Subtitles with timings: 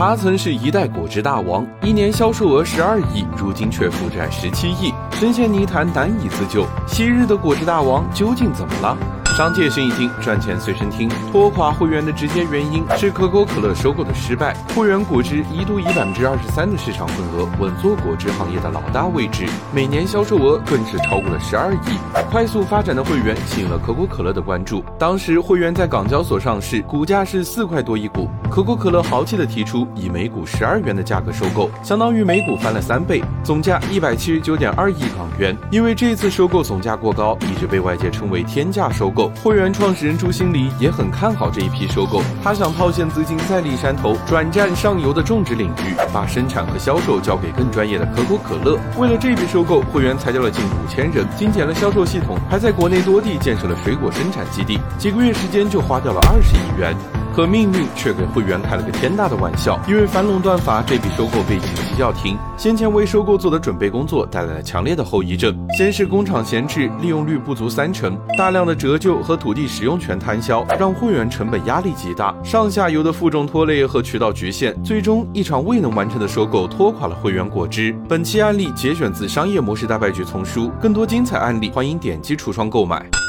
[0.00, 6.64] 他曾是一代果汁大王，一年销售额十二亿，如今却负债十七亿，深陷泥潭难以自救。
[6.86, 8.96] 昔日的果汁大王究竟怎么了？
[9.40, 11.08] 商界生意经，赚钱随身听。
[11.32, 14.54] 拖垮会员的直接原因是可口可乐收购的失败。
[14.76, 21.96] 会员果汁一度以百分之二十三的市场份额稳坐果汁行业的老大位置，每年销售额更是超过了十二亿。
[22.30, 24.84] 快速发展的会员吸引了可口可乐的关注。
[24.98, 28.28] 当时会员在港交所上市，股价是四块多一股。
[28.50, 35.56] 可口可乐豪气的提出以每股十二元的价格收购，相当于每股翻了三倍，总价一百七十九点二亿港元。
[35.70, 39.29] 因为这次收购总价过高，一直被外界称为天价收购。
[39.42, 48.78] 会员创始人朱新礼也很看好这一批收购，他想套现资金再立山头，转战上游的种植领域，把生产和销售交给更专业的可口可乐。
[48.98, 56.94] 为了这笔收购，会员裁掉了近五千人，精简了销售系统，还在国内多地建设了水果生产基地，几个月时间就花掉了二十亿元。
[57.34, 62.36] 可命运却给会员开了个天大的玩笑，因为反垄断法，这笔收购被紧急叫停。
[62.56, 77.94] 先前为收购做的准备工作带来了强烈的后遗症，先是工厂闲置，利用率不足三成，大量的折旧和土地使用权摊销，让会员成本压力极大，上下游的负重拖累和渠道局限，最终一场未能完成的收购拖垮了会员果汁。
[78.08, 83.19] 本期案例节选自《商业模式大败局丛书》，更多精彩案例欢迎点击橱窗购买。